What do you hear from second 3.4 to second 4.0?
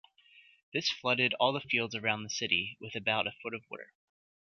of water.